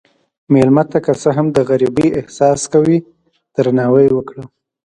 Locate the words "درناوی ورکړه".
3.55-4.43